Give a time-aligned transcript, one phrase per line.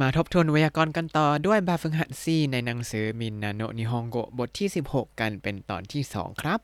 [0.00, 6.60] มาทบทวนไวยากรณ์กันต่อด้วยแบบฝึกหัดซีในหนังสือมินนาโนนิฮงโกบทที่ 16 กันเป็นตอนที่ 2 ครับ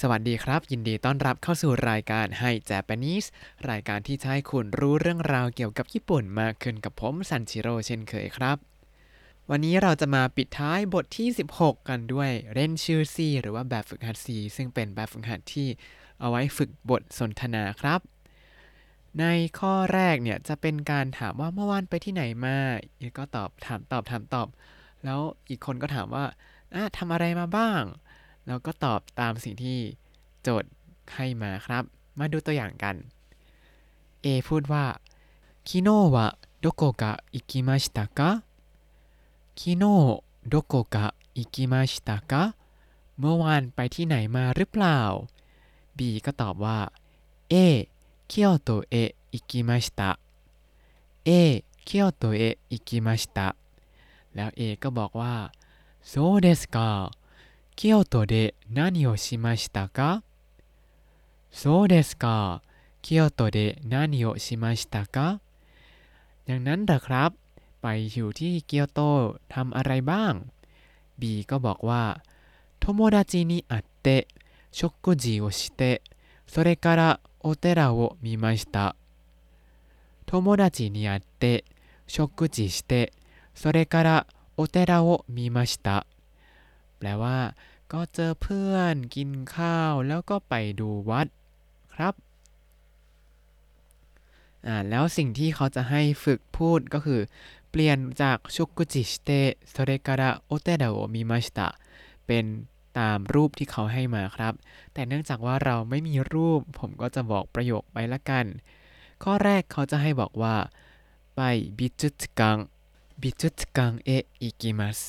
[0.00, 3.26] สวัสดีครับ ยินดีต้อนรับเข้าสู่รายการให้ Japanese
[3.70, 8.56] รายการที่จะให้คุณรู้เรื่องราวเกี่ยวกับญี่ปุ่นมากขึ้นกับผมซันชิโร่เช่นเคยครับ
[9.50, 15.68] วันนี้เราจะมาปิดท้ายบทที่ 16 กันด้วย練習 C หรือว่าแบบฝึกหัด C ซึ่งเป็นแบบฝึกหัดที่
[16.20, 18.00] เอาไว้ฝึกบทสนทนาครับ
[19.19, 19.25] ใน
[19.59, 22.57] ข้อแรกเนี่ยจะเป็นการถามว่าเมื่อวานไปที่ไหนมา
[22.97, 24.47] อีกก็ตอบถามตอบถามตอบ
[25.03, 25.19] แล้ว
[25.49, 26.25] อีกคนก็ถามว่า
[26.73, 27.81] อ่ะทำอะไรมาบ้าง
[28.47, 29.79] แล้วก็ตอบตามสิ่งที่
[30.41, 30.71] โจทย์
[31.15, 31.83] ให้มาครับ
[32.19, 32.95] มาดูตัวอย่างกัน
[34.23, 34.85] A พูดว่า
[35.67, 36.17] 昨日は
[36.63, 37.03] どこか
[37.35, 38.19] 行きましたか
[39.59, 39.83] 昨日
[40.51, 40.95] どこか
[41.35, 42.55] 行きましたか
[43.19, 44.99] เมื่อวานไปที่ไหนมาหรือเปล่า
[45.97, 46.79] B ก็ตอบว่า
[47.53, 47.55] A
[48.29, 50.19] 京都へ行きました
[51.25, 53.55] A 京都へ行きました
[54.35, 55.51] แล้ว A ก็บอกว่า
[56.01, 57.11] そうですか
[57.75, 60.23] 京都で何をしましたか
[61.51, 62.61] そうですか
[63.01, 65.39] 京都で何をしましたか
[66.47, 67.31] อย่างนั้นเหรอครับ
[67.81, 68.99] ไปอยู่ที่เกียวโต
[69.53, 70.33] ทำอะไรบ้าง
[71.19, 72.03] B ก็บอกว่า
[72.79, 74.27] 友達に会って
[74.71, 76.01] 食事をして
[76.45, 78.95] それから お寺を見ました
[80.25, 81.63] 友達に会って
[82.07, 83.13] 食事して
[83.53, 84.27] それから
[84.57, 86.05] お寺を見ました
[86.97, 87.55] แปลว่า
[87.93, 91.27] ก็เจอเพื่อนกินข้าวแล้วก็ไปดูวัด
[91.95, 92.13] ครับ
[94.65, 97.21] อ่าแล้วสิ่งที่เขาจะให้ฝึกพูดก็คือ
[97.69, 99.29] เปลี่ยนจากชุกุจิสเต
[99.69, 101.67] โซเรการะโอเตดาโอมิมาชิตะ
[102.25, 102.45] เป็น
[102.99, 104.53] ตามรูปที่เขาให้มาครับ
[104.93, 108.45] แต่เนื่องจากว่าเราไม่มีรูป ผมก็จะบอกประโยคไปละกัน
[109.23, 110.55] ข้อแรกเขาจะให้บอกว่า
[111.35, 111.41] ไป
[111.77, 112.57] บิจุตกัง
[113.21, 114.99] บิจุตกังเอะอิกิมัส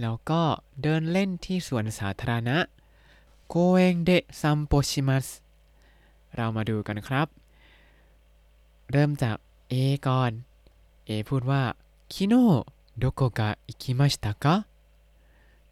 [0.00, 0.42] แล้วก็
[0.82, 2.58] เดินเล่นที่สวนสาธารณะ
[3.48, 5.26] โกเองเดะซัมโปชิมัส
[6.36, 7.28] เรามาดูกันครับ
[8.92, 9.36] เริ่มจาก
[9.72, 9.74] A
[10.06, 10.32] ก่อน
[11.08, 11.62] A พูดว่า
[12.12, 12.34] 昨日
[13.02, 14.66] どこか行きましたか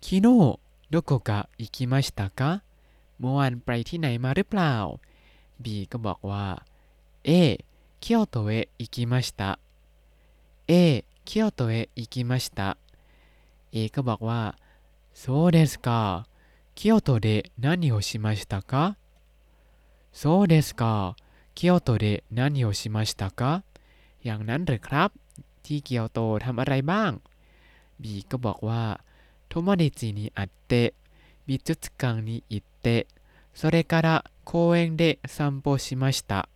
[0.00, 0.59] 昨日
[0.93, 2.62] どこか行きましたか
[3.19, 4.75] เมื่อวานไปที่ไหนมาหรือเปล่า
[5.65, 6.47] B ก็บอกว่า
[7.28, 7.31] A
[8.00, 9.59] 京都へ行きました
[10.69, 12.76] A 京都へ行きました
[13.72, 14.56] A ก็บอกว่า
[15.12, 16.26] そうですか
[16.75, 18.97] 京都で何をしましたか
[20.12, 21.16] そうですか
[21.54, 23.65] 京都で何をしましたか
[24.25, 25.10] อย่างนั้นหรือครับ
[25.65, 27.12] ที่เกียวโตทำอะไรบ้าง
[28.03, 28.82] B ก็บอกว่า
[29.53, 30.94] 友達に会って
[31.47, 33.06] 美術館に行って
[33.54, 36.49] それから公園で散歩しました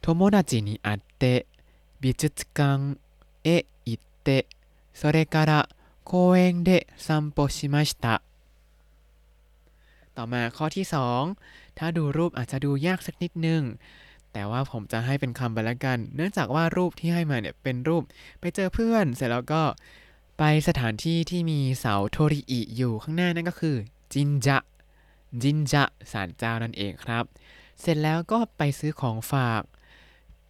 [0.00, 1.46] 友達に会って
[2.00, 2.96] 美術館
[3.44, 4.46] へ行って
[4.94, 5.68] それから
[6.04, 8.22] 公園で散歩しました
[10.16, 10.86] ต่อมาข้อที่
[11.32, 13.62] 2 ถ้าดูรูปอาจจะดูยากสักนิดนึง
[14.32, 18.02] แต่ว่าผมจะให้เป็นคำไปแล้วกัน เนื่องจากว่ารูปที่ให้มาเนี่ยเป็นรูป
[18.40, 19.62] ไปเจอเพื่อน เสร็จแล้วก็
[20.37, 23.77] ไปสถานที่ที่มีเสาโทริอิอยู่ข้างหน้านั่นก็คือ
[24.13, 24.57] จินจะ
[25.41, 27.23] จินจะศาลเจ้านั่นเองครับ
[27.81, 29.61] เสร็จแล้วก็ไปซื้อของฝาก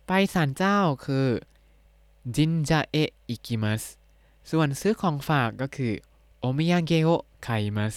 [0.07, 1.27] ไปศาลเจ้าคือ
[2.35, 2.97] จินจะเอ
[3.29, 3.83] อิกิมัส
[4.49, 5.93] ส่วนซื้อของฝากก็คือ
[6.39, 7.95] お土産を買います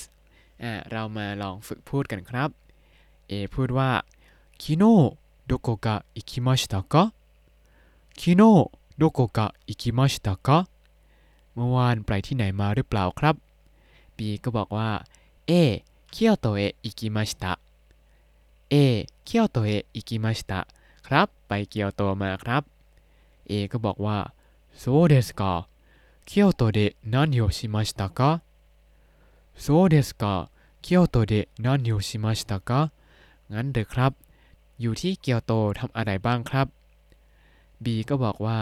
[0.62, 2.50] อ่าเรามาลองฝึกพูดกันครับ
[3.28, 3.90] A พูดว่า
[4.62, 4.84] きの
[5.46, 8.42] うどこか行きましたかきの
[8.98, 10.58] うどこか行きましたか
[11.56, 13.34] เมื่อวานไปที่ไหนมาหรือเปล่าครับ
[14.16, 14.90] B ก็บอกว่า
[15.46, 15.52] ええ
[16.10, 17.52] 京都へ行きましたえ
[18.70, 20.60] え京都へ行きました
[21.06, 22.62] ครับ ไปเกียวโตมาครับ
[23.48, 24.18] เอก็บอกว่า
[24.82, 25.42] そうですか
[26.26, 26.80] เคียวโตで
[27.12, 28.20] 何をしましたか
[29.64, 30.50] そうですか
[30.82, 32.90] เกียวโตで何をしましたか
[33.52, 34.12] งั้นเด้อครับ
[34.80, 36.66] อยู่ที่เกียวโตทำอะไรบ้างครับ
[37.84, 38.58] บีก็บอกว่า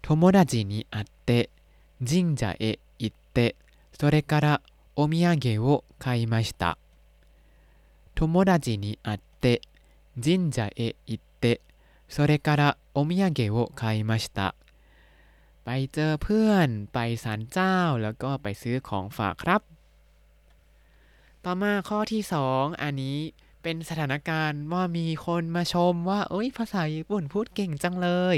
[0.00, 1.46] โทโมดาจินิอัตเตะ
[2.03, 3.55] 神社へ行って
[3.97, 4.61] それから
[4.95, 6.77] お土産を買いました
[8.15, 9.61] 友達に会って
[10.23, 11.61] 神社へ行って
[12.07, 14.55] それからお土産を買いました
[15.63, 19.61] ไปเจอเพื่อนไปศาลเจ้าแล้วก็ไปซื้อของฝากครับ
[21.43, 23.17] ต่อมาข้อที่สองอันนี้
[23.63, 28.37] เป็นสถานการณ์ว่ามีคนมาชมว่า เอ้ย ภาษาญี่ปุ่นพูดเก่งจังเลย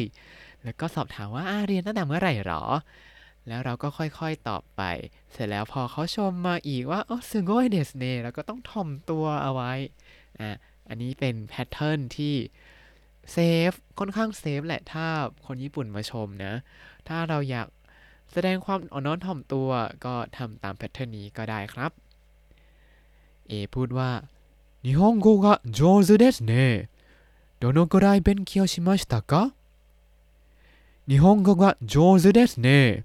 [0.63, 2.63] แล้วก็สอบถามว่าอาเรียนตั้งแต่เมื่อไหร่หรอ
[3.47, 4.81] แล้วเราก็ค่อยๆตอบไป
[5.31, 9.73] เสร็จแล้วพอเขาชมมาอีกว่าโอ้สึโกยเดสเนเราก็ต้องถ่อมตัวเอาไว้
[10.39, 10.49] อ่ะ
[10.89, 12.35] อันนี้เป็นแพทเทิร์นที่
[13.31, 13.37] เซ
[13.69, 15.05] ฟ ค่อนข้างเซฟแหละ ถ้า
[15.45, 16.53] คนญี่ปุ่นมาชมนะ
[17.07, 17.67] ถ้าเราอยาก
[18.31, 19.69] แสดงความอ่อนน้อมถ่อมตัว
[20.05, 21.91] ก็ทำตามแพทเทิร์นนี้ก็ได้ครับ
[23.47, 24.11] เอพูดว่า
[24.85, 25.45] 日本語が
[25.77, 26.53] 上手ですね
[27.59, 29.53] どのくらい勉強しましたか
[31.09, 33.03] 日本語が上手ですね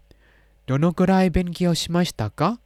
[0.67, 2.59] どのくらい勉強しましたか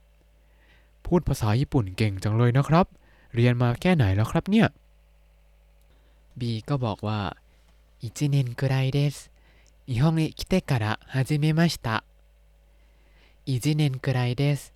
[1.04, 2.86] พูดภาษาญี่ปุ่นเก่งจังเลยนะครับ
[3.34, 4.66] เรียนมาแค่ไหนแล้วครับเนี่ย
[6.38, 7.20] B ก็บอกว่า
[8.02, 9.30] 1年くらいです
[9.88, 12.04] 日本へ来てから始めました
[13.46, 14.72] 1年くらいです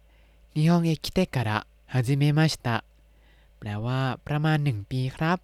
[0.55, 2.85] 日本へ来てから始めました
[3.59, 5.39] แปลว่าประมาณ 1 ปีครับ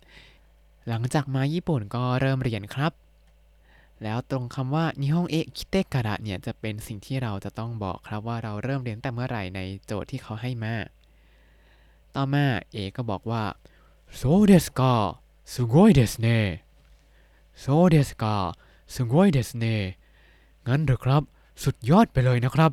[0.89, 2.93] หลังจากมาญี่ปุ่นก็เริ่มเรียนครับ
[4.03, 10.75] แล้วตรงคำว่านิฮงเอะคิเตะการะเนี่ยจะเป็นสิ่งที่เราจะต้องบอกครับว่าเราเริ่มเรียนแต่เมื่อไหร่ในโจทย์ที่เขาให้มา
[12.15, 13.43] ต่อมาเอก็บอกว่า
[14.21, 14.81] そうですか
[15.53, 16.29] すごいですね
[17.63, 18.25] そうですか
[18.95, 19.65] すごいですね
[20.67, 21.23] งั้นเหรอครับ
[21.63, 22.73] สุดยอดไปเลยนะครับ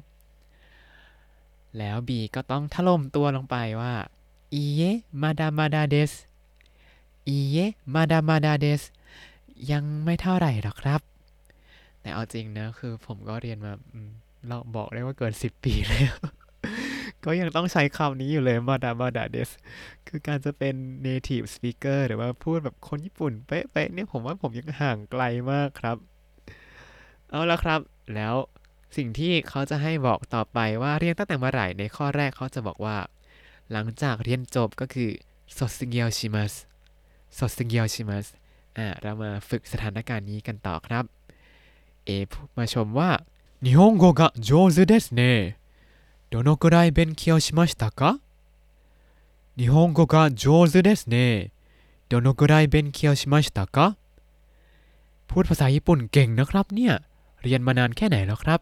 [1.77, 3.93] แล้วบีก็ต้องถล่มตัวลงไปว่า
[4.53, 4.81] อีเย
[5.21, 6.11] มาดามาดาเดส
[7.27, 7.57] อีเย
[7.93, 8.81] มาดามาดาเดส
[9.71, 11.01] ยังไม่เท่าไหร่หรอกครับ
[12.08, 13.72] แต่เอาจริงนะ คือผมก็เรียนมา
[14.48, 16.16] เราบอกได้ว่าเกินสิบปีแล้ว
[17.24, 19.50] ก็ยังต้องใช้คำนี้อยู่เลยมาดามาดาเดส
[20.08, 20.74] คือการจะเป็น
[21.06, 25.22] native speaker หรือว่าพูดแบบคนญี่ปุ่นเป๊ะๆเนี่ยผมว่าผมยังห่างไกล
[25.52, 25.96] มากครับ
[27.30, 27.80] เอาละครับ
[28.14, 28.34] แล้ว
[28.96, 32.96] สิ่งที่เขาจะให้บอกต่อไปว่าเรียนตั้งแต่เมื่อไหร่ในข้อแรกเขาจะบอกว่า
[33.72, 35.10] หลังจากเรียนจบก็คือ
[35.58, 36.52] สดสเ s g ยลชิมัส
[37.38, 38.26] สดสเ g i ยลชิมัส
[38.78, 41.04] อ่าเรามาฝึกสถานการณ์นี้กันต่อครับ
[42.07, 43.23] เอมาชมว่า
[43.63, 45.57] 日本語が上手ですね
[46.29, 48.19] どのくらい勉強しましたか
[49.57, 51.51] 日本語が上手ですね
[52.09, 53.97] どのくらい勉強しましたか
[55.27, 56.93] พูดภาษาญี่ปุ่นเก่งนะครับเนี่ย
[57.41, 58.59] เรียนมานานแค่ไหนแล้วครับ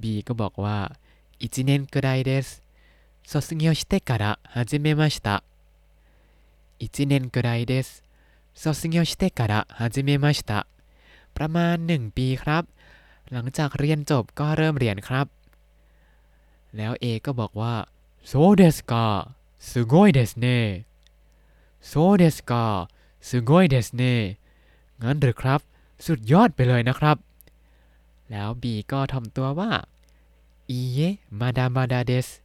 [0.00, 0.78] B ก็บอกว่า
[1.40, 2.62] 1年くらいです
[3.24, 5.42] 卒業してから始めました
[6.80, 8.02] 1年くらいです
[8.54, 10.66] 卒業してから始めました
[11.36, 12.62] ประมาณ 1 ปีครับ
[13.32, 15.26] หลังจากเรียนจบก็เริ่มเรียนครับ
[16.76, 17.74] แล้ว A ก็บอกว่า
[18.30, 18.92] そうですか
[19.68, 20.46] すごいですね
[21.90, 22.52] そうですか
[23.28, 24.02] すごいですね
[25.02, 25.60] งั้นหรือครับ
[26.06, 27.16] สุดยอดไปเลยนะครับ
[28.30, 29.70] แล้ว B ก็ทำตัวว่า
[30.72, 32.42] いいえまだまだです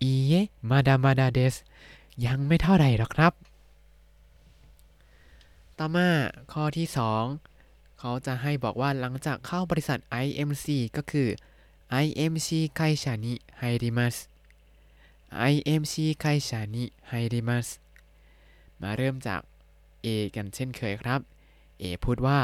[0.00, 1.64] いいえまだまだです
[2.26, 3.32] ยังไม่เท่าไหร่หรอกครับ
[5.78, 6.08] ต่อมา
[6.52, 7.51] ข้อที่ 2
[7.98, 10.66] เขาจะให้บอกว่าหลังจากเข้าบริษัท IMC
[10.96, 11.28] ก็คือ
[12.02, 12.48] IMC
[12.78, 13.26] 会社に
[13.60, 14.14] 入ります
[15.30, 17.80] IMC 会社に入ります
[18.80, 19.40] มาเริ่มจาก
[20.04, 21.20] A กันเช่นเคยครับ
[21.82, 22.40] A พูดว่า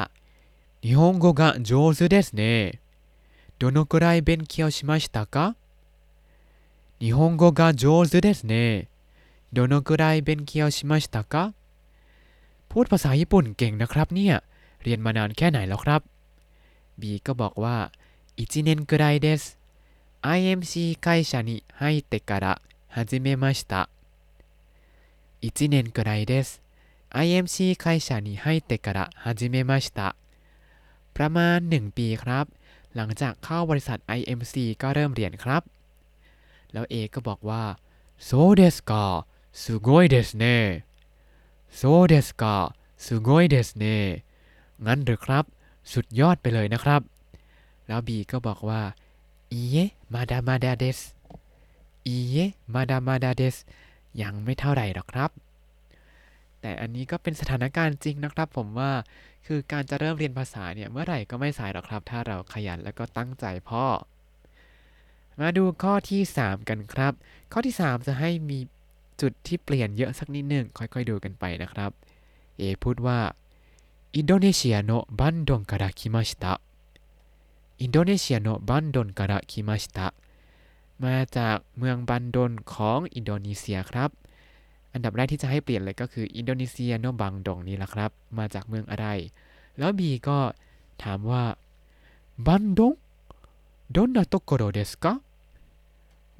[0.84, 2.80] 日本語が上手ですね
[3.58, 5.56] どのくらい勉強しましたか
[7.00, 8.88] 日本語が上手ですね
[9.52, 11.54] どのくらい勉強しましたか
[12.68, 14.42] พูดภาษาญี่ปุ่นเก่งนะครับเนี่ย
[14.82, 16.00] เรียนมานานแค่ไหนแล้วครับ
[17.00, 17.76] B ก็บอกว่า
[18.36, 19.42] 1年くらいです
[20.22, 23.88] IMC 会社に入ってから始めました
[25.42, 26.62] 1年くらいです
[27.10, 30.16] IMC 会社に入ってから始めました
[31.14, 32.46] ประมาณ 1 ปีครับ
[32.96, 35.62] หลังจากเข้าบริษัท IMC ก็เริ่มเรียนครับ
[36.72, 37.62] แล้ว A ก็บอกว่า
[38.18, 40.84] そうですかすごいですね
[41.70, 44.24] そうですかすごいですね
[44.85, 45.45] งั้นหรือครับ
[45.93, 47.01] สุดยอดไปเลยนะครับ
[47.87, 48.81] แล้วบีก็บอกว่า
[49.51, 49.75] อีเย
[50.13, 50.99] มาดามาดาเดส
[52.05, 52.35] อีเย
[52.73, 53.55] มาดามาดาเดส
[54.21, 55.31] ยังไม่เท่าไหร่หรอกครับ
[56.61, 58.91] แต่อันนี้ก็เป็นสถานการณ์จริงนะครับ ผมว่า
[59.45, 63.85] คือการจะเริ่มเรียนภาษาเนี่ยเมื่อไหร่ก็ไม่สายหรอกครับ ถ้าเราขยันแล้วก็ตั้งใจพ่อ
[65.39, 67.13] มาดูข้อที่ 3 กันครับ
[67.51, 68.59] ข้อที่ 3 จะให้มี
[69.21, 71.91] จุดที่เปลี่ยนเยอะสักนิดหนึ่งค่อยๆดูกันไปนะครับ
[72.57, 73.19] เอพูดว่า
[74.16, 76.44] อินโดนีเซียโนบันดงから来ました
[77.82, 79.98] อินโดนีเซียโนบันดงから来ました
[81.04, 84.10] มาจากเมืองบันดนของอินโดนีเซียครับ
[84.92, 89.06] อันดับแรกที่จะให้เปลี่ยนเลยก็คืออินโดนีเซียโนบังดงนี่แหละครับ มาจากเมืองอะไร
[89.78, 90.38] แล้ว B ก็
[91.02, 91.44] ถามว่า
[92.46, 92.92] บันดง
[93.94, 95.04] どんなところですか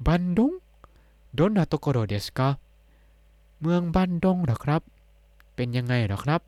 [0.07, 0.51] บันดง
[1.37, 2.39] どんなところですか
[3.61, 4.81] เมืองบันดงเหรอครับ
[5.55, 6.41] เป็นยังไงเหรอครับ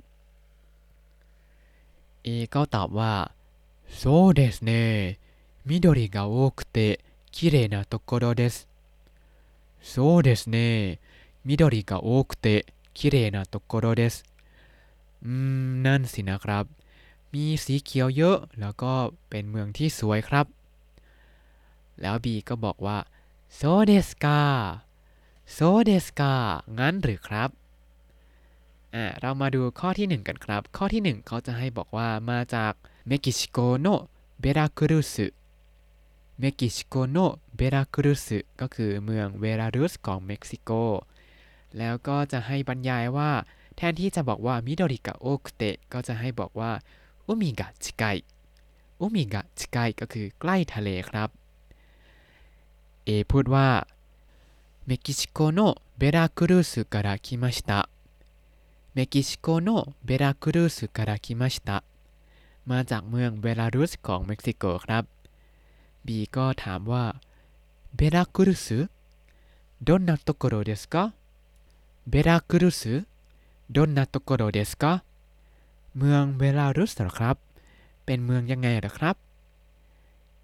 [2.26, 3.14] A ก็ตอบว่า
[4.02, 5.20] そうですね
[5.66, 7.00] 緑が多くて
[7.32, 8.68] 綺麗なところです
[9.82, 11.00] そうですね
[11.46, 14.26] 緑が多くて綺麗なところです
[15.24, 16.66] อืม นั่นสินะครับ
[17.34, 18.94] มีสีเขียวเยอะ แล้วก็
[19.30, 20.46] เป็นเมืองที่สวยครับ
[22.02, 22.98] แล้วบีก็บอกว่า
[23.56, 24.42] โซเดสกา
[25.54, 26.34] โซเดสกา
[26.80, 27.50] งั้นหรือครับ
[28.96, 32.74] อ่า เรามาดูข้อที่ 1 กันครับ ข้อที่ 1 เขาจะให้บอกว่ามาจาก
[33.08, 33.88] เม็กซิโกโน
[34.40, 35.16] เบราครุส
[36.40, 37.18] เม็กซิโกโน
[37.56, 38.28] เบราครุส
[38.62, 40.72] ก็คือเมืองเวรารุสของเม็กซิโก
[41.78, 43.32] แล้วก็จะให้บรรยายว่า
[43.76, 46.72] แทนที่จะบอกว่ามิโดริกะโอคุเตะก็จะให้บอกว่า
[47.28, 48.04] อุมิกะชิไก
[49.00, 51.30] อุมิกะชิไกก็คือใกล้ทะเลครับ
[53.06, 53.68] เอพูดว่า
[54.88, 55.60] เม็กซิโกโน
[55.98, 57.91] เบราครุสから来ました
[58.94, 59.70] เม็กซิโกโน
[60.06, 61.84] เบราครุสから来ました
[62.70, 65.04] มาจากเมืองเบลารุสของเม็กซิโกครับ
[66.06, 67.06] บีก็ถามว่า
[67.96, 68.68] เบลาครุส
[69.88, 70.96] どんなところですか
[72.10, 72.82] เบลาครุส
[73.76, 75.04] どんなところですか
[75.98, 77.36] เมืองเบลารุสเหรอครับ
[78.06, 79.16] เป็นเมืองยังไงเหรอครับ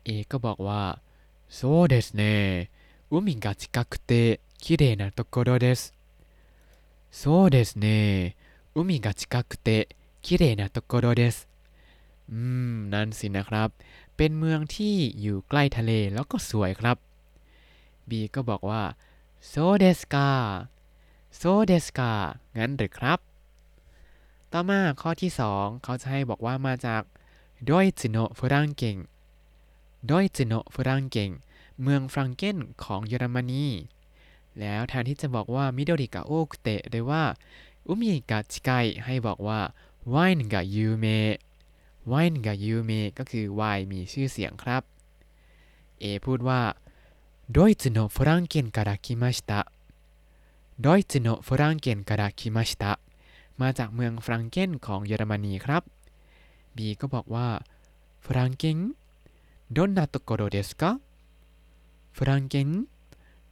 [0.03, 0.83] เอก็บอกว่า
[1.57, 2.24] そうですね
[3.10, 5.93] 海が近くて綺麗なところです
[7.12, 8.36] そうですね
[8.75, 11.48] 海が近くて綺麗なところです
[12.31, 13.69] อืม นั่นสินะครับ
[14.17, 16.98] เป็นเมืองที่อยู่ใกล้ทะเลแล้วก็สวยครับ
[18.10, 18.83] บีก็บอกว่า
[19.48, 20.29] โซเดสกา
[21.38, 22.12] โซเดสกา
[22.57, 23.19] งั้นหรือครับ
[24.51, 27.01] ต่อมาข้อที่ 2 เขาจะให้บอกว่ามาจาก
[27.69, 28.98] ดอยจิโนฟรังเกง
[30.10, 31.29] ดอยจิโนฟรังเกง
[31.81, 33.67] เมืองฟรังเกนของเยอรมนี
[34.60, 37.24] แล้วแทนที่จะบอกว่ามิโดริกะโอคุเตะหรือว่า
[37.88, 38.69] อุมิกะชิไก
[39.05, 39.60] ให้บอกว่า
[40.10, 41.05] ไวน์กะยูเม
[42.10, 44.83] ไวน์กะยูเมก็คือไวน์มีชื่อเสียงครับ
[46.00, 46.62] เอพูดว่า
[47.55, 49.72] ドイツのフランケンから来ました
[50.79, 53.00] ドイツのフランケンから来ました
[53.62, 55.83] มาจากเมืองฟรังเกนของเยอรมนีครับ
[56.75, 57.48] บีก็บอกว่า
[58.25, 58.79] ฟรังเกน
[59.75, 61.00] どんなところですか
[62.13, 62.43] ฟรัง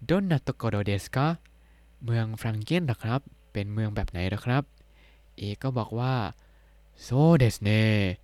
[0.06, 1.40] เกนどんなところですか
[2.04, 4.64] เมืองฟรังเกนนะครับ เป็นเมืองแบบไหนนะครับ
[5.38, 6.16] เอก็บอกว่า
[7.06, 8.20] そうですね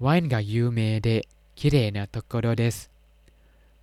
[0.00, 2.90] ワインが有名で綺麗なところです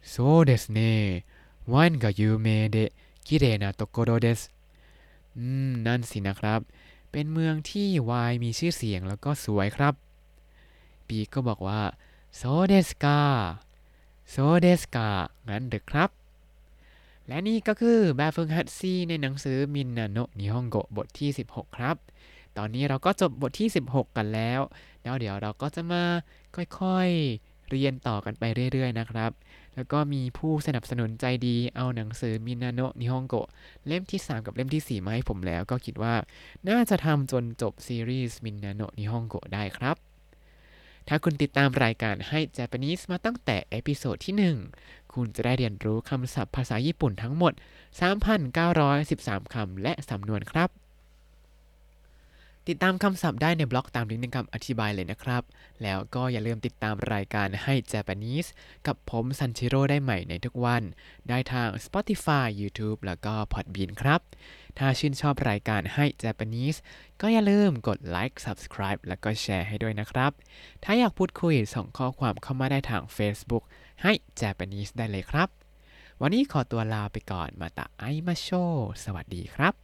[0.02, 1.26] そうですね
[1.68, 2.92] ワインが有名で
[3.24, 4.52] 綺麗なところです
[5.38, 6.60] อืม นั่นสินะครับ
[7.12, 9.94] เป็นเมืองที่ไวน์มีชื่อเสียงแล้วก็สวยครับ
[11.08, 11.82] บีก็บอกว่า
[12.36, 13.20] โซเดสกา
[14.30, 15.10] โซเดสกา
[15.50, 16.10] งั้นเด็กครับ
[17.29, 21.97] และนี่ก็คือแบบฝึกหัดซีในหนังสือมินนาโนะนิฮงโกบทที่ 16 ครับ
[22.59, 24.61] ตอนนี้เราก็จบบทที่ 16 กันแล้ว
[25.03, 26.05] แล้วเดี๋ยวเราก็จะมา
[26.57, 29.33] ค่อยๆ เรียนต่อกันไปเรื่อยๆ นะครับ
[29.75, 33.35] แล้วก็มีผู้สนับสนุนใจดีเอาหนังสือมินาโนะนิฮงโก
[33.87, 36.15] เล่มที่ 3 กับเล่มที่ 4 มาให้ผมแล้ว ก็คิดว่า
[36.69, 39.97] น่าจะทำจนจบซีรีส์ みんなの日本語 ได้ครับ
[41.09, 47.53] ถ้าคุณติดตามรายการให้ Japanese มาตั้งแต่ episode ที่ 1 คุณจะได้เรียนรู้คำศัพท์ภาษาญี่ปุ่นทั้งหมด
[48.73, 50.71] 3,913 คำและสำนวนครับ
[52.69, 55.43] ติดตามคำศัพท์ได้ในบล็อกตามลิงก์ในคำอธิบายเลยนะครับ
[55.83, 58.49] แล้วก็อย่าลืมติดตามรายการให้ Japanese
[58.87, 60.83] กับผมซันชิโร่ได้ใหม่ในทุกวัน
[61.29, 64.21] ได้ทาง Spotify YouTube แล้วก็ Podbean ครับ
[64.79, 66.79] ถ้าชื่นชอบรายการให้ Japanese
[67.21, 70.33] ก็อย่าลืมกดไลค์ Subscribe แล้วก็แชร์ให้ด้วยนะครับ
[70.85, 73.65] ถ้าอยากพูดคุยส่งข้อความเข้ามาได้ทาง Facebook
[74.03, 75.49] ให้ Japanese ได้เลยครับ
[76.21, 78.49] วันนี้ขอตัวลาไปก่อนมาตาไอมาโช
[79.05, 79.84] สวัสดีครับ